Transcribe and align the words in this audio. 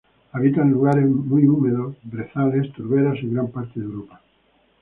Habita 0.33 0.63
en 0.63 0.71
lugares 0.71 1.07
muy 1.07 1.45
húmedos, 1.45 1.95
brezales, 2.01 2.73
turberas 2.73 3.19
en 3.19 3.35
gran 3.35 3.49
parte 3.51 3.79
de 3.79 3.85
Europa. 3.85 4.19